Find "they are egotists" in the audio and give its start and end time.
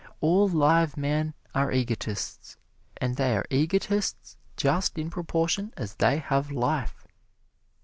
3.17-4.35